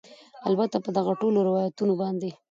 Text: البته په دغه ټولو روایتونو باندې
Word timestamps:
البته 0.47 0.75
په 0.85 0.89
دغه 0.97 1.11
ټولو 1.21 1.37
روایتونو 1.47 1.93
باندې 2.01 2.29